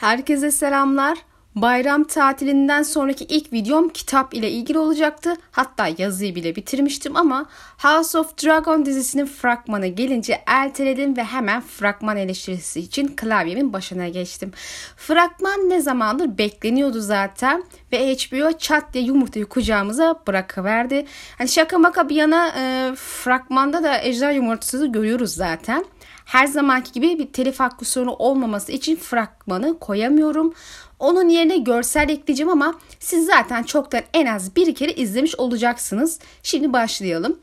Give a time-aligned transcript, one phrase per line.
[0.00, 1.18] Herkese selamlar.
[1.54, 5.34] Bayram tatilinden sonraki ilk videom kitap ile ilgili olacaktı.
[5.50, 7.46] Hatta yazıyı bile bitirmiştim ama
[7.78, 14.52] House of Dragon dizisinin fragmanı gelince erteledim ve hemen fragman eleştirisi için klavyemin başına geçtim.
[14.96, 21.06] Fragman ne zamandır bekleniyordu zaten ve HBO çat diye yumurtayı kucağımıza bırakıverdi.
[21.38, 25.84] Hani şaka maka bir yana e, fragmanda da ejder yumurtası görüyoruz zaten.
[26.30, 30.54] Her zamanki gibi bir telif hakkı sorunu olmaması için fragmanı koyamıyorum.
[30.98, 36.18] Onun yerine görsel ekleyeceğim ama siz zaten çoktan en az bir kere izlemiş olacaksınız.
[36.42, 37.38] Şimdi başlayalım.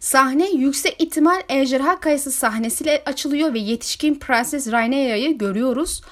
[0.00, 6.02] Sahne yüksek ihtimal ejderha kayası sahnesiyle açılıyor ve yetişkin Prenses Rhaenyra'yı görüyoruz.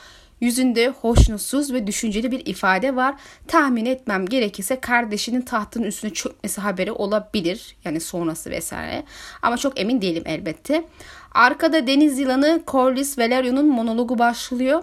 [0.40, 3.14] Yüzünde hoşnutsuz ve düşünceli bir ifade var.
[3.46, 7.76] Tahmin etmem gerekirse kardeşinin tahtın üstüne çökmesi haberi olabilir.
[7.84, 9.04] Yani sonrası vesaire.
[9.42, 10.84] Ama çok emin değilim elbette.
[11.32, 14.82] Arkada deniz yılanı Corlys Valerion'un monologu başlıyor.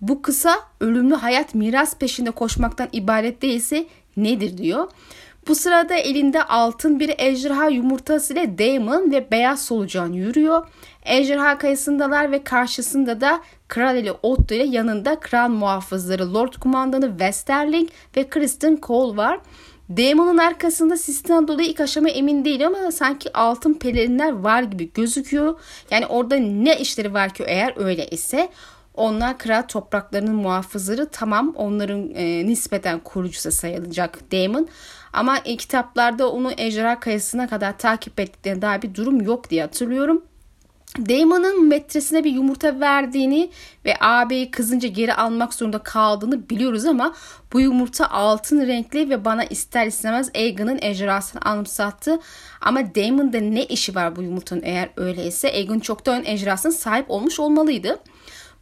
[0.00, 4.88] Bu kısa ölümlü hayat miras peşinde koşmaktan ibaret değilse nedir diyor.
[5.48, 10.66] Bu sırada elinde altın bir ejderha yumurtası ile Daemon ve beyaz solucan yürüyor.
[11.04, 17.88] Ejderha kayısındalar ve karşısında da Kral ile Otto ile yanında kral muhafızları Lord Kumandanı Westerling
[18.16, 19.40] ve Kristen Cole var.
[19.96, 25.60] Daemon'un arkasında sisten dolayı ilk aşama emin değil ama sanki altın pelerinler var gibi gözüküyor.
[25.90, 28.48] Yani orada ne işleri var ki eğer öyle ise
[28.94, 34.68] onlar kral topraklarının muhafızları tamam onların e, nispeten kurucusu sayılacak Daemon.
[35.12, 40.22] Ama e, kitaplarda onu ejderha kayasına kadar takip ettiklerine dair bir durum yok diye hatırlıyorum.
[40.98, 43.50] Damon'ın metresine bir yumurta verdiğini
[43.84, 47.14] ve ağabeyi kızınca geri almak zorunda kaldığını biliyoruz ama
[47.52, 52.18] bu yumurta altın renkli ve bana ister istemez Aegon'un ejderhasını anımsattı.
[52.60, 57.98] Ama Damon'da ne işi var bu yumurtanın eğer öyleyse Aegon çoktan ejderhasına sahip olmuş olmalıydı.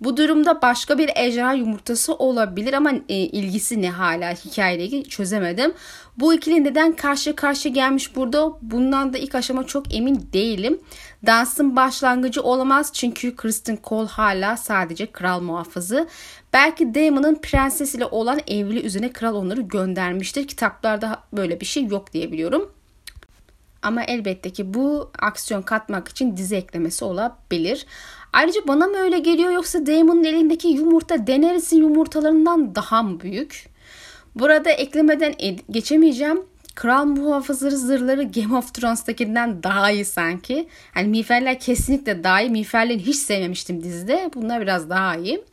[0.01, 5.75] Bu durumda başka bir ejderha yumurtası olabilir ama e, ilgisi ne hala hikayeyle ilgili çözemedim.
[6.19, 10.81] Bu ikili neden karşı karşıya gelmiş burada bundan da ilk aşama çok emin değilim.
[11.27, 16.09] Dansın başlangıcı olamaz çünkü Kristen Cole hala sadece kral muhafızı.
[16.53, 20.49] Belki Damon'ın prensesiyle olan evli üzerine kral onları göndermiştir.
[20.49, 22.74] Kitaplarda böyle bir şey yok diye biliyorum.
[23.85, 27.87] Ama elbette ki bu aksiyon katmak için dizi eklemesi olabilir.
[28.33, 33.67] Ayrıca bana mı öyle geliyor yoksa Damon'un elindeki yumurta Daenerys'in yumurtalarından daha mı büyük?
[34.35, 35.35] Burada eklemeden
[35.71, 36.43] geçemeyeceğim.
[36.75, 40.69] Kral muhafızları zırhları Game of Thrones'takinden daha iyi sanki.
[40.97, 42.51] Yani miğferler kesinlikle daha iyi.
[42.51, 44.31] Miğferleri hiç sevmemiştim dizide.
[44.35, 45.45] Bunlar biraz daha iyi.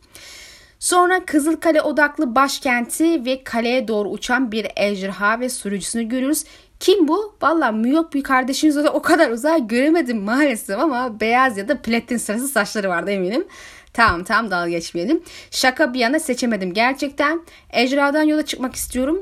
[0.80, 6.44] Sonra Kızılkale odaklı başkenti ve kaleye doğru uçan bir ejderha ve sürücüsünü görüyoruz.
[6.82, 7.36] Kim bu?
[7.42, 12.48] Valla miyop bir kardeşiniz o, kadar uzağa göremedim maalesef ama beyaz ya da platin sarısı
[12.48, 13.48] saçları vardı eminim.
[13.94, 15.24] Tamam tamam dalga geçmeyelim.
[15.52, 17.42] Şaka bir yana seçemedim gerçekten.
[17.72, 19.20] Ejderhadan yola çıkmak istiyorum.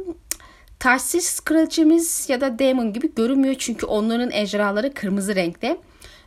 [0.80, 5.78] Tarsis kraliçemiz ya da Demon gibi görünmüyor çünkü onların ejderhaları kırmızı renkte.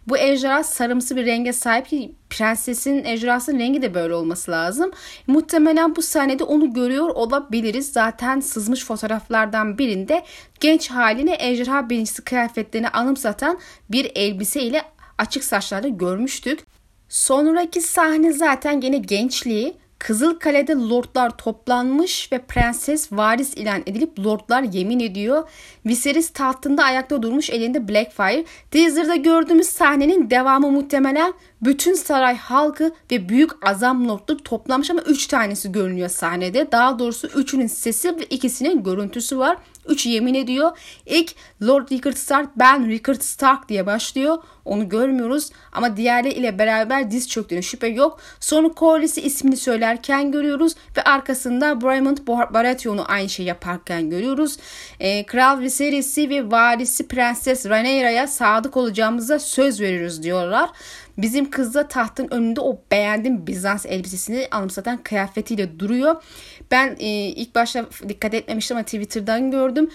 [0.08, 4.90] Bu ejderha sarımsı bir renge sahip ki prensesin ejderhasının rengi de böyle olması lazım.
[5.26, 7.92] Muhtemelen bu sahnede onu görüyor olabiliriz.
[7.92, 10.24] Zaten sızmış fotoğraflardan birinde
[10.60, 13.58] genç haline ejderha birincisi kıyafetlerini anımsatan
[13.90, 14.82] bir elbise ile
[15.18, 16.60] açık saçlarla görmüştük.
[17.08, 19.81] Sonraki sahne zaten gene gençliği.
[20.02, 25.48] Kızıl Kale'de lordlar toplanmış ve prenses varis ilan edilip lordlar yemin ediyor.
[25.86, 28.44] Viserys tahtında ayakta durmuş elinde Blackfire.
[28.70, 35.26] Teaser'da gördüğümüz sahnenin devamı muhtemelen bütün saray halkı ve büyük azam lordları toplanmış ama 3
[35.26, 36.72] tanesi görünüyor sahnede.
[36.72, 39.56] Daha doğrusu üçünün sesi ve ikisinin görüntüsü var.
[39.88, 40.78] Üç yemin ediyor.
[41.06, 44.38] İlk Lord Rickard Stark ben Rickard Stark diye başlıyor.
[44.64, 48.20] Onu görmüyoruz ama diğerleri ile beraber diz çöktüğüne şüphe yok.
[48.40, 54.56] Sonra Corlys'i ismini söylerken görüyoruz ve arkasında Bremont Baratheon'u aynı şey yaparken görüyoruz.
[55.00, 60.70] Ee, Kral Viserys'i ve varisi Prenses Rhaenyra'ya sadık olacağımıza söz veriyoruz diyorlar.
[61.18, 66.22] Bizim kız da tahtın önünde o beğendim Bizans elbisesini anımsatan kıyafetiyle duruyor.
[66.70, 69.90] Ben e, ilk başta dikkat etmemiştim ama Twitter'dan gördüm.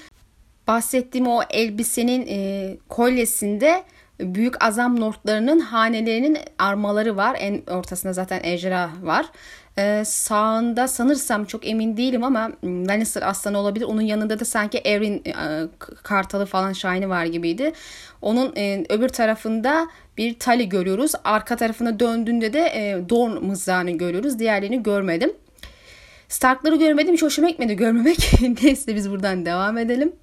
[0.67, 3.83] Bahsettiğim o elbisenin e, kolyesinde
[4.19, 7.37] büyük azam lordlarının hanelerinin armaları var.
[7.39, 9.25] En ortasında zaten ejderha var.
[9.79, 13.85] Ee, sağında sanırsam çok emin değilim ama hmm, Lannister aslanı olabilir.
[13.85, 15.67] Onun yanında da sanki Erin e,
[16.03, 17.73] kartalı falan şahini var gibiydi.
[18.21, 19.87] Onun e, öbür tarafında
[20.17, 21.11] bir tali görüyoruz.
[21.23, 24.39] Arka tarafına döndüğünde de e, Dorn mızrağını görüyoruz.
[24.39, 25.33] Diğerlerini görmedim.
[26.27, 27.13] Stark'ları görmedim.
[27.13, 28.31] Hiç hoşuma gitmedi görmemek.
[28.63, 30.13] Neyse biz buradan devam edelim.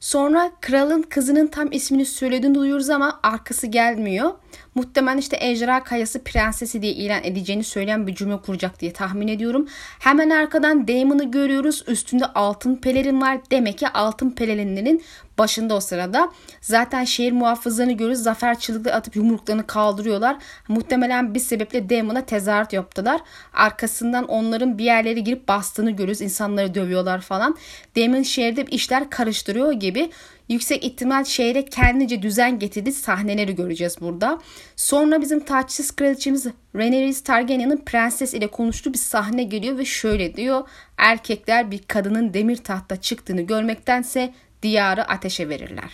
[0.00, 4.30] Sonra kralın kızının tam ismini söylediğini duyuyoruz ama arkası gelmiyor.
[4.74, 9.68] Muhtemelen işte Ejderha Kayası Prensesi diye ilan edeceğini söyleyen bir cümle kuracak diye tahmin ediyorum.
[9.98, 11.84] Hemen arkadan Damon'ı görüyoruz.
[11.86, 13.38] Üstünde altın pelerin var.
[13.50, 15.02] Demek ki altın pelerinlerin
[15.38, 16.30] başında o sırada.
[16.60, 18.18] Zaten şehir muhafızlarını görürüz.
[18.18, 20.36] Zafer çığlıkları atıp yumruklarını kaldırıyorlar.
[20.68, 23.20] Muhtemelen bir sebeple Damon'a tezahürat yaptılar.
[23.52, 26.20] Arkasından onların bir yerlere girip bastığını görürüz.
[26.20, 27.56] İnsanları dövüyorlar falan.
[27.96, 30.10] Damon şehirde işler karıştırıyor gibi
[30.48, 34.38] yüksek ihtimal şehre kendince düzen getirdi sahneleri göreceğiz burada.
[34.76, 36.46] Sonra bizim taçsız kraliçemiz
[36.76, 40.68] Rhaenyra Targaryen'ın prenses ile konuştuğu bir sahne geliyor ve şöyle diyor.
[40.96, 45.90] Erkekler bir kadının demir tahta çıktığını görmektense diyarı ateşe verirler.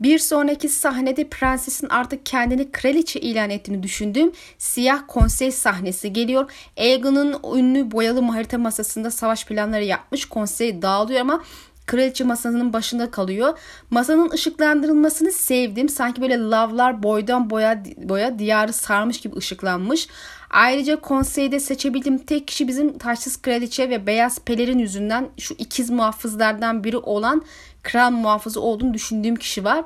[0.00, 6.52] Bir sonraki sahnede prensesin artık kendini kraliçe ilan ettiğini düşündüğüm siyah konsey sahnesi geliyor.
[6.78, 10.24] Aegon'un ünlü boyalı harita masasında savaş planları yapmış.
[10.24, 11.42] Konsey dağılıyor ama
[11.86, 13.58] Kraliçe masanın başında kalıyor.
[13.90, 15.88] Masanın ışıklandırılmasını sevdim.
[15.88, 20.08] Sanki böyle lavlar boydan boya boya diyarı sarmış gibi ışıklanmış.
[20.50, 26.84] Ayrıca konseyde seçebildiğim tek kişi bizim taşsız kraliçe ve beyaz pelerin yüzünden şu ikiz muhafızlardan
[26.84, 27.42] biri olan
[27.82, 29.84] kral muhafızı olduğunu düşündüğüm kişi var.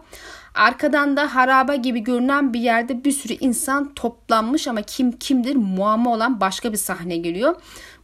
[0.54, 6.12] Arkadan da harabe gibi görünen bir yerde bir sürü insan toplanmış ama kim kimdir muamma
[6.12, 7.54] olan başka bir sahne geliyor.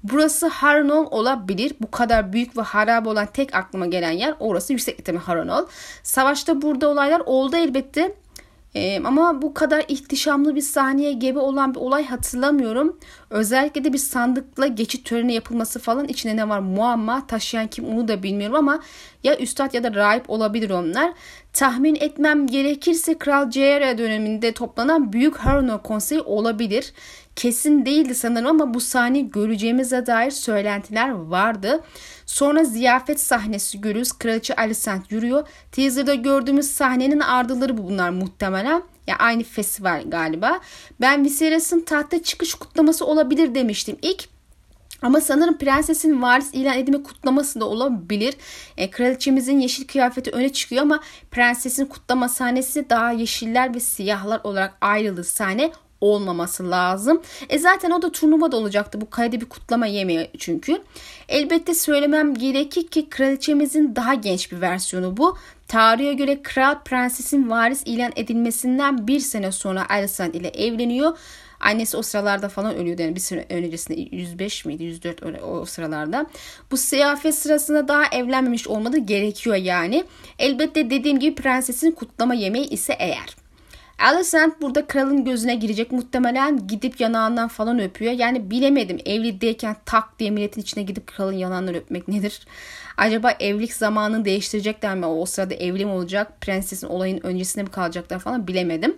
[0.03, 1.75] Burası Harnol olabilir.
[1.81, 5.67] Bu kadar büyük ve harabe olan tek aklıma gelen yer orası yüksek ihtimal Harnol.
[6.03, 8.15] Savaşta burada olaylar oldu elbette.
[8.75, 12.99] Ee, ama bu kadar ihtişamlı bir sahneye gebe olan bir olay hatırlamıyorum.
[13.31, 18.09] Özellikle de bir sandıkla geçit töreni yapılması falan içinde ne var muamma taşıyan kim onu
[18.09, 18.83] da bilmiyorum ama
[19.25, 21.13] ya üstad ya da rahip olabilir onlar.
[21.53, 23.99] Tahmin etmem gerekirse Kral J.R.
[23.99, 26.93] döneminde toplanan Büyük Harno Konseyi olabilir.
[27.37, 31.81] Kesin değildi sanırım ama bu sahne göreceğimize dair söylentiler vardı.
[32.27, 34.13] Sonra ziyafet sahnesi görüyoruz.
[34.13, 35.49] Kraliçe Alicent yürüyor.
[35.73, 38.73] Teaser'da gördüğümüz sahnenin ardıları bunlar muhtemelen.
[38.73, 40.61] Ya yani aynı festival galiba.
[41.01, 43.97] Ben Viserys'in tahta çıkış kutlaması olabilir demiştim.
[44.03, 44.29] İlk
[45.03, 48.35] ama sanırım prensesin varis ilan edilme kutlaması da olabilir.
[48.77, 51.01] E, kraliçemizin yeşil kıyafeti öne çıkıyor ama
[51.31, 55.73] prensesin kutlama sahnesi daha yeşiller ve siyahlar olarak ayrıldığı sahne
[56.03, 57.23] olmaması lazım.
[57.49, 59.01] E zaten o da turnuvada olacaktı.
[59.01, 60.83] Bu kayda bir kutlama yemeği çünkü.
[61.29, 65.37] Elbette söylemem gerekir ki kraliçemizin daha genç bir versiyonu bu.
[65.69, 71.19] Tarihe göre kral prensesin varis ilan edilmesinden bir sene sonra Alicent ile evleniyor.
[71.61, 73.03] Annesi o sıralarda falan ölüyordu.
[73.03, 76.27] Yani bir sene öncesinde 105 miydi 104 öyle o sıralarda.
[76.71, 80.05] Bu ziyafet sırasında daha evlenmemiş olmadı gerekiyor yani.
[80.39, 83.42] Elbette dediğim gibi prensesin kutlama yemeği ise eğer.
[84.03, 85.93] Alicent burada kralın gözüne girecek.
[85.93, 88.13] Muhtemelen gidip yanağından falan öpüyor.
[88.13, 92.47] Yani bilemedim evlideyken tak diye milletin içine gidip kralın yanağından öpmek nedir?
[92.97, 95.07] Acaba evlilik zamanını değiştirecekler mi?
[95.07, 96.41] O sırada evli mi olacak?
[96.41, 98.97] Prensesin olayın öncesinde mi kalacaklar falan bilemedim.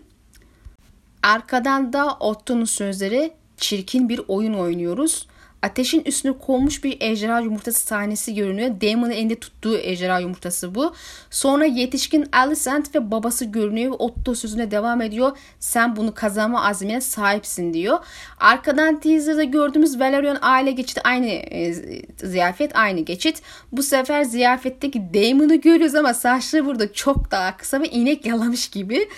[1.22, 5.26] Arkadan da Otto'nun sözleri çirkin bir oyun oynuyoruz.
[5.64, 8.68] Ateşin üstüne konmuş bir ejderha yumurtası sahnesi görünüyor.
[8.80, 10.94] Damon'ın elinde tuttuğu ejderha yumurtası bu.
[11.30, 15.36] Sonra yetişkin Alicent ve babası görünüyor ve Otto sözüne devam ediyor.
[15.60, 17.98] Sen bunu kazanma azmine sahipsin diyor.
[18.40, 21.74] Arkadan teaserda gördüğümüz Valerian aile geçiti aynı e,
[22.16, 23.42] ziyafet aynı geçit.
[23.72, 29.08] Bu sefer ziyafetteki Damon'ı görüyoruz ama saçları burada çok daha kısa ve inek yalamış gibi.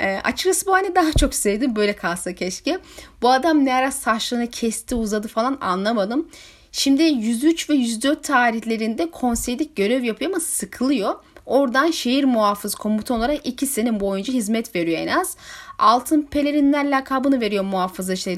[0.00, 1.76] E, açıkçası bu hani daha çok sevdim.
[1.76, 2.78] Böyle kalsa keşke.
[3.22, 6.28] Bu adam ne ara saçlarını kesti uzadı falan anlamadım.
[6.72, 11.14] Şimdi 103 ve 104 tarihlerinde konseyde görev yapıyor ama sıkılıyor.
[11.46, 15.36] Oradan şehir muhafız komutan olarak 2 sene boyunca hizmet veriyor en az.
[15.78, 18.36] Altın pelerinler lakabını veriyor muhafızı işte,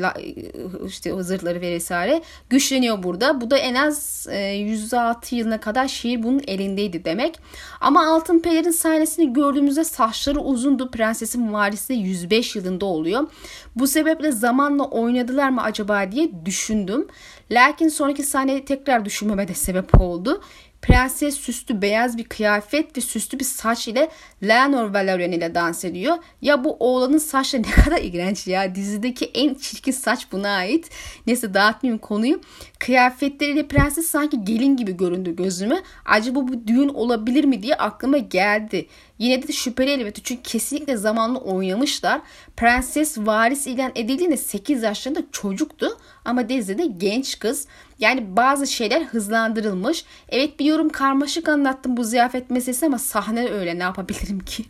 [0.87, 2.23] işte zırhları ve vesaire.
[2.51, 3.41] Güçleniyor burada.
[3.41, 7.41] Bu da en az e, 106 yılına kadar şehir bunun elindeydi demek.
[7.81, 10.91] Ama altın pelerin sahnesini gördüğümüzde saçları uzundu.
[10.91, 13.29] Prensesin varisi de 105 yılında oluyor.
[13.77, 17.07] Bu sebeple zamanla oynadılar mı acaba diye düşündüm.
[17.51, 20.43] Lakin sonraki sahneyi tekrar düşünmeme de sebep oldu.
[20.83, 24.09] Prenses süslü beyaz bir kıyafet ve süslü bir saç ile
[24.43, 26.17] Leonor Valerian ile dans ediyor.
[26.43, 28.75] Ya bu oğlanın saçları ne kadar iğrenç ya.
[28.75, 30.91] Dizideki en çirkin saç buna ait.
[31.27, 32.41] Neyse dağıtmayayım konuyu.
[32.79, 35.83] Kıyafetleriyle prenses sanki gelin gibi göründü gözüme.
[36.05, 38.87] Acaba bu düğün olabilir mi diye aklıma geldi.
[39.19, 42.21] Yine de şüpheli elbette çünkü kesinlikle zamanla oynamışlar.
[42.57, 47.67] Prenses varis ilan edildiğinde 8 yaşlarında çocuktu ama dizide genç kız.
[47.99, 50.05] Yani bazı şeyler hızlandırılmış.
[50.29, 54.65] Evet biliyorum karmaşık anlattım bu ziyafet meselesi ama sahne öyle ne yapabilirim ki?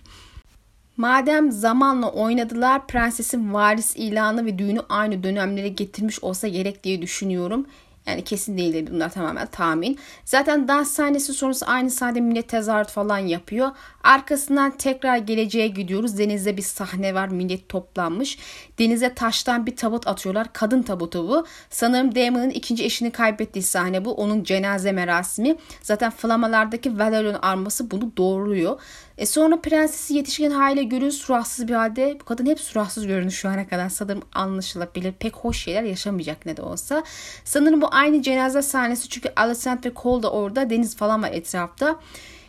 [0.96, 7.66] Madem zamanla oynadılar prensesin varis ilanı ve düğünü aynı dönemlere getirmiş olsa gerek diye düşünüyorum.
[8.08, 9.98] Yani kesin değil de bunlar tamamen tahmin.
[10.24, 13.70] Zaten dans sahnesi sonrası aynı sahne millet tezahürat falan yapıyor.
[14.04, 16.18] Arkasından tekrar geleceğe gidiyoruz.
[16.18, 17.28] Denizde bir sahne var.
[17.28, 18.38] Millet toplanmış.
[18.78, 20.52] Denize taştan bir tabut atıyorlar.
[20.52, 21.46] Kadın tabutu bu.
[21.70, 24.14] Sanırım Damon'ın ikinci eşini kaybettiği sahne bu.
[24.14, 25.56] Onun cenaze merasimi.
[25.82, 28.80] Zaten flamalardaki Valerion arması bunu doğruluyor.
[29.18, 32.16] E sonra prensesi yetişkin hale görüyoruz suratsız bir halde.
[32.20, 33.88] Bu kadın hep suratsız görünüyor şu ana kadar.
[33.88, 35.12] Sanırım anlaşılabilir.
[35.12, 37.04] Pek hoş şeyler yaşamayacak ne de olsa.
[37.44, 40.70] Sanırım bu aynı cenaze sahnesi çünkü Alicent ve Cole da orada.
[40.70, 42.00] Deniz falan var etrafta.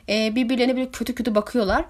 [0.09, 1.85] E, birbirlerine böyle kötü kötü bakıyorlar.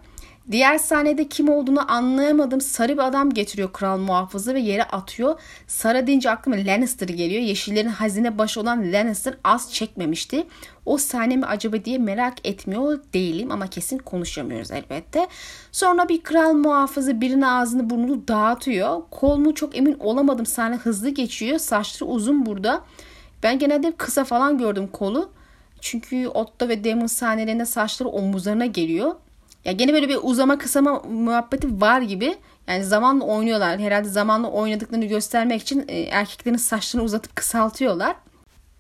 [0.51, 2.61] Diğer sahnede kim olduğunu anlayamadım.
[2.61, 5.39] Sarı bir adam getiriyor kral muhafızı ve yere atıyor.
[5.67, 7.41] Sarı deyince aklıma Lannister geliyor.
[7.41, 10.47] Yeşillerin hazine başı olan Lannister az çekmemişti.
[10.85, 15.27] O sahne mi acaba diye merak etmiyor değilim ama kesin konuşamıyoruz elbette.
[15.71, 19.01] Sonra bir kral muhafızı birinin ağzını burnunu dağıtıyor.
[19.11, 20.45] Kol mu çok emin olamadım.
[20.45, 21.59] Sahne hızlı geçiyor.
[21.59, 22.81] Saçları uzun burada.
[23.43, 25.29] Ben genelde kısa falan gördüm kolu.
[25.81, 29.15] Çünkü Otto ve Damon sahnelerinde saçları omuzlarına geliyor.
[29.65, 32.35] Ya gene böyle bir uzama kısama muhabbeti var gibi.
[32.67, 33.79] Yani zamanla oynuyorlar.
[33.79, 38.15] Herhalde zamanla oynadıklarını göstermek için e, erkeklerin saçlarını uzatıp kısaltıyorlar.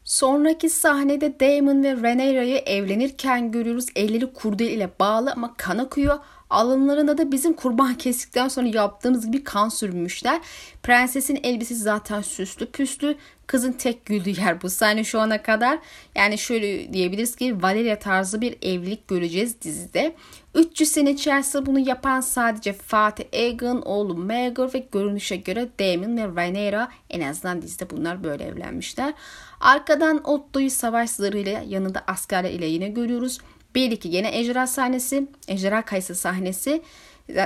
[0.03, 3.85] Sonraki sahnede Damon ve Rhaenyra'yı evlenirken görüyoruz.
[3.95, 6.19] Elleri kurdele ile bağlı ama kan akıyor.
[6.49, 10.41] Alınlarında da bizim kurban kestikten sonra yaptığımız gibi kan sürmüşler.
[10.83, 13.15] Prensesin elbisesi zaten süslü püslü.
[13.47, 15.79] Kızın tek güldüğü yer bu sahne şu ana kadar.
[16.15, 20.15] Yani şöyle diyebiliriz ki Valeria tarzı bir evlilik göreceğiz dizide.
[20.55, 26.27] 300 sene içerisinde bunu yapan sadece Fatih Egan, oğlu Maegor ve görünüşe göre Daemon ve
[26.27, 29.13] Rhaenyra en azından dizide bunlar böyle evlenmişler.
[29.59, 33.39] Arkadan Otto'yu savaş zırhıyla yanında askerler ile yine görüyoruz.
[33.75, 36.81] Belli ki yine ejderha sahnesi, ejderha kayısı sahnesi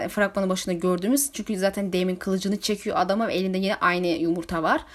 [0.10, 1.30] fragmanın başında gördüğümüz.
[1.34, 4.86] Çünkü zaten Daemon kılıcını çekiyor adama ve elinde yine aynı yumurta var.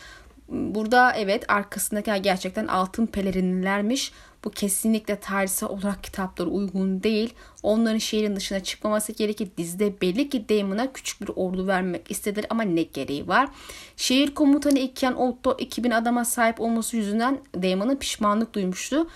[0.48, 4.12] Burada evet arkasındaki gerçekten altın pelerinlermiş.
[4.44, 7.34] Bu kesinlikle tarihsel olarak kitaplara uygun değil.
[7.62, 9.48] Onların şehrin dışına çıkmaması gerekir.
[9.58, 13.48] Dizide belli ki Damon'a küçük bir ordu vermek istediler ama ne gereği var?
[13.96, 19.08] Şehir komutanı iken Otto 2000 adama sahip olması yüzünden Damon'a pişmanlık duymuştu.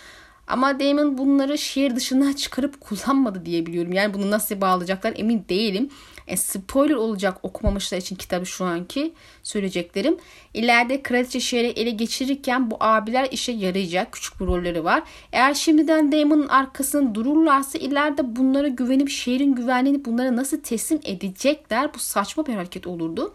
[0.52, 3.92] Ama Damon bunları şehir dışına çıkarıp kullanmadı diye biliyorum.
[3.92, 5.90] Yani bunu nasıl bağlayacaklar emin değilim.
[6.26, 10.16] E, spoiler olacak okumamışlar için kitabı şu anki söyleyeceklerim.
[10.54, 14.12] İleride kraliçe şehri ele geçirirken bu abiler işe yarayacak.
[14.12, 15.02] Küçük bir rolleri var.
[15.32, 21.94] Eğer şimdiden Damon'ın arkasında dururlarsa ileride bunlara güvenip şehrin güvenliğini bunlara nasıl teslim edecekler?
[21.94, 23.34] Bu saçma bir hareket olurdu.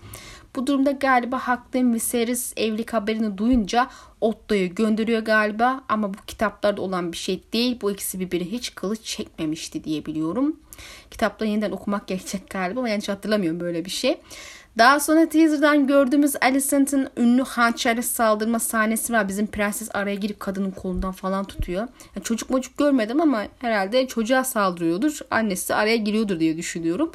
[0.57, 3.89] Bu durumda galiba Haklıyım Viserys evlilik haberini duyunca
[4.21, 7.77] Otto'yu gönderiyor galiba ama bu kitaplarda olan bir şey değil.
[7.81, 10.59] Bu ikisi birbirine hiç kılıç çekmemişti diye biliyorum.
[11.11, 14.17] Kitapları yeniden okumak gerekecek galiba ama yanlış hatırlamıyorum böyle bir şey.
[14.77, 19.27] Daha sonra teaser'dan gördüğümüz Alicent'ın ünlü hançerle saldırma sahnesi var.
[19.27, 21.87] Bizim prenses araya girip kadının kolundan falan tutuyor.
[22.15, 25.19] Yani çocuk mocuk görmedim ama herhalde çocuğa saldırıyordur.
[25.31, 27.11] Annesi araya giriyordur diye düşünüyorum.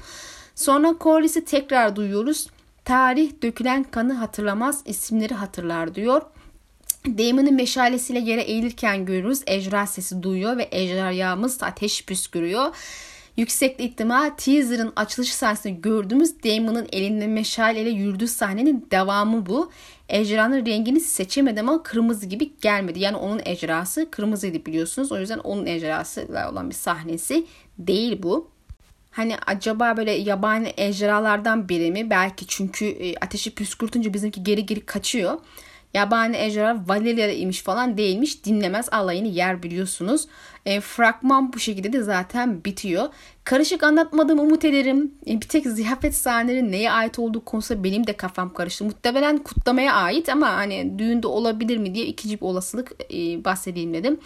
[0.55, 2.47] Sonra Corliss'i tekrar duyuyoruz.
[2.85, 6.23] Tarih dökülen kanı hatırlamaz, isimleri hatırlar diyor.
[7.07, 9.43] Damon'ın meşalesiyle yere eğilirken görürüz.
[9.47, 12.77] Ejderha sesi duyuyor ve ejderhamız ateş püskürüyor.
[13.37, 19.71] Yüksek ihtimal teaser'ın açılış sahnesinde gördüğümüz Damon'ın elinde meşaleyle yürüdüğü sahnenin devamı bu.
[20.09, 23.01] Ejderhanın rengini seçemedim ama kırmızı gibi gelmedi.
[23.01, 25.13] Yani onun ejderhası kırmızıydı biliyorsunuz.
[25.13, 27.47] O yüzden onun ejderhasıyla olan bir sahnesi
[27.79, 28.51] değil bu.
[29.13, 32.11] Hani acaba böyle yabani ejderhalardan biri mi?
[32.11, 35.39] Belki çünkü e, ateşi püskürtünce bizimki geri geri kaçıyor.
[35.95, 38.45] Yabani ejderha Valeria'da imiş falan değilmiş.
[38.45, 40.27] Dinlemez alayını yer biliyorsunuz.
[40.67, 43.09] E, fragman bu şekilde de zaten bitiyor.
[43.45, 45.15] Karışık anlatmadım umut ederim.
[45.27, 48.85] E, bir tek ziyafet sahneleri neye ait olduğu konusunda benim de kafam karıştı.
[48.85, 54.21] Muhtemelen kutlamaya ait ama hani düğünde olabilir mi diye ikinci bir olasılık e, bahsedeyim dedim.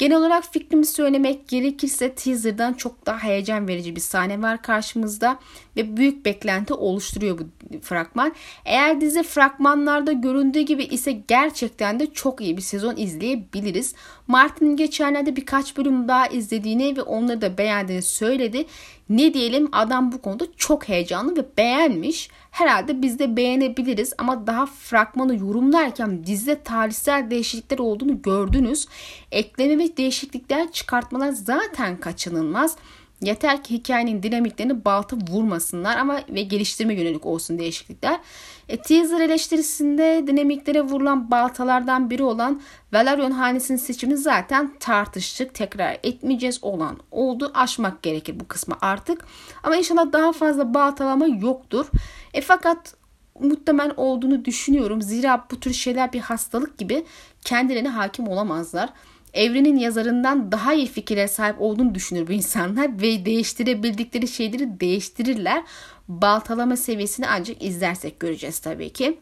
[0.00, 5.38] Genel olarak fikrimi söylemek gerekirse teaser'dan çok daha heyecan verici bir sahne var karşımızda
[5.76, 7.44] ve büyük beklenti oluşturuyor bu
[7.82, 8.32] fragman.
[8.64, 13.94] Eğer dizi fragmanlarda göründüğü gibi ise gerçekten de çok iyi bir sezon izleyebiliriz.
[14.26, 18.66] Martin'in geçenlerde birkaç bölüm daha izlediğini ve onları da beğendiğini söyledi.
[19.10, 22.30] Ne diyelim adam bu konuda çok heyecanlı ve beğenmiş.
[22.50, 28.86] Herhalde biz de beğenebiliriz ama daha fragmanı yorumlarken dizide tarihsel değişiklikler olduğunu gördünüz.
[29.32, 32.76] Ekleme ve değişiklikler çıkartmalar zaten kaçınılmaz.
[33.22, 38.20] Yeter ki hikayenin dinamiklerini balta vurmasınlar ama ve geliştirme yönelik olsun değişiklikler.
[38.68, 42.62] E, teaser eleştirisinde dinamiklere vurulan baltalardan biri olan
[42.92, 45.54] Valerion hanesinin seçimini zaten tartıştık.
[45.54, 47.50] Tekrar etmeyeceğiz olan oldu.
[47.54, 49.26] Aşmak gerekir bu kısmı artık.
[49.62, 51.86] Ama inşallah daha fazla baltalama yoktur.
[52.34, 52.94] E fakat
[53.40, 55.02] muhtemel olduğunu düşünüyorum.
[55.02, 57.04] Zira bu tür şeyler bir hastalık gibi
[57.40, 58.90] kendilerine hakim olamazlar.
[59.34, 65.64] Evrenin yazarından daha iyi fikirlere sahip olduğunu düşünür bu insanlar ve değiştirebildikleri şeyleri değiştirirler.
[66.08, 69.18] Baltalama seviyesini ancak izlersek göreceğiz tabii ki.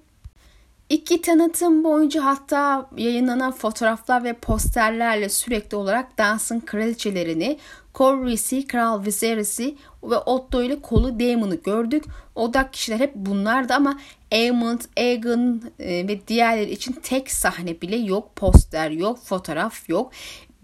[0.89, 7.59] İki tanıtım boyunca hatta yayınlanan fotoğraflar ve posterlerle sürekli olarak dansın kraliçelerini,
[7.95, 12.05] Corvus'i, Kral Viserys'i ve Otto ile kolu Daemon'u gördük.
[12.35, 14.01] Odak kişiler hep bunlardı ama
[14.33, 18.37] Aemond, Aegon e, ve diğerleri için tek sahne bile yok.
[18.37, 20.13] Poster yok, fotoğraf yok.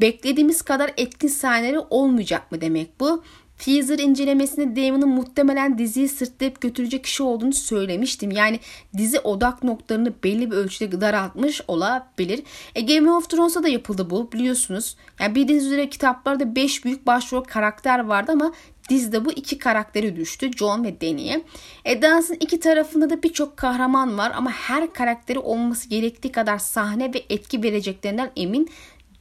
[0.01, 3.23] Beklediğimiz kadar etkin sahneleri olmayacak mı demek bu?
[3.59, 8.31] Teaser incelemesinde Damon'ın muhtemelen diziyi sırtlayıp götürecek kişi olduğunu söylemiştim.
[8.31, 8.61] Yani
[8.97, 12.43] dizi odak noktalarını belli bir ölçüde daraltmış olabilir.
[12.75, 14.97] E, Game of Thrones'da da yapıldı bu biliyorsunuz.
[15.21, 18.53] Yani bildiğiniz üzere kitaplarda 5 büyük başrol karakter vardı ama
[18.89, 20.51] dizide bu iki karakteri düştü.
[20.53, 21.43] John ve Dany'e.
[21.85, 27.15] E, Dans'ın iki tarafında da birçok kahraman var ama her karakteri olması gerektiği kadar sahne
[27.15, 28.69] ve etki vereceklerinden emin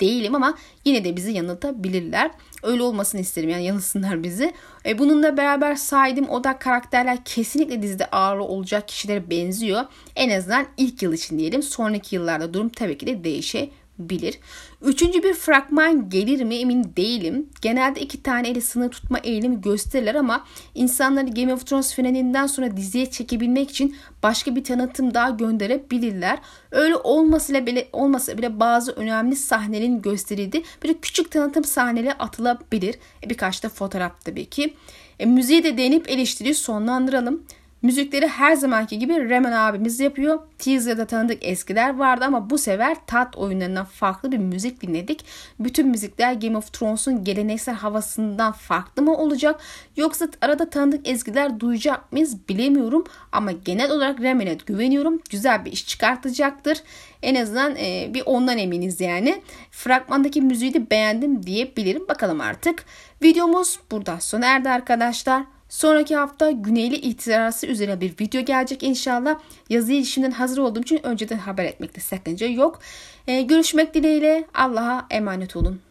[0.02, 2.32] değilim ama yine de bizi yanıltabilirler.
[2.64, 4.54] Öyle olmasını isterim yani yanılsınlar bizi.
[4.86, 9.82] E, bununla beraber saydığım odak karakterler kesinlikle dizide ağırlı olacak kişilere benziyor.
[10.16, 11.64] En azından ilk yıl için diyelim.
[11.64, 14.40] Sonraki yıllarda durum tabii ki de değişebilir bilir.
[14.82, 17.50] Üçüncü bir fragman gelir mi emin değilim.
[17.62, 20.46] Genelde iki tane eli sınır tutma eğilimi gösterirler ama
[20.76, 26.40] insanları Game of Thrones finalinden sonra diziye çekebilmek için başka bir tanıtım daha gönderebilirler.
[26.72, 32.96] Öyle olmasa bile, olmasa bile bazı önemli sahnelerin gösterildiği bir küçük tanıtım sahneleri atılabilir.
[33.24, 34.74] E, birkaç da fotoğraf tabii ki.
[35.20, 37.44] E, müziğe de değinip eleştiriyi sonlandıralım.
[37.84, 40.40] Müzikleri her zamanki gibi Remen abimiz yapıyor.
[40.58, 45.26] Teaser'da tanıdık eskiler vardı ama bu sefer tat oyunlarından farklı bir müzik dinledik.
[45.60, 49.60] Bütün müzikler Game of Thrones'un geleneksel havasından farklı mı olacak?
[49.98, 53.04] Yoksa arada tanıdık ezgiler duyacak mıyız bilemiyorum.
[53.32, 55.22] Ama genel olarak Remen'e güveniyorum.
[55.30, 56.78] Güzel bir iş çıkartacaktır.
[57.22, 59.42] En azından e, bir ondan eminiz yani.
[59.72, 62.08] Fragmandaki müziği de beğendim diyebilirim.
[62.08, 62.86] Bakalım artık.
[63.24, 65.44] Videomuz burada sona erdi arkadaşlar.
[65.74, 69.40] Sonraki hafta Güneyli ihtirası üzerine bir video gelecek inşallah.
[69.70, 72.80] Yazıyı şimdiden hazır olduğum için önceden haber etmekte sakınca yok.
[73.28, 75.82] Ee, görüşmek dileğiyle Allah'a emanet olun.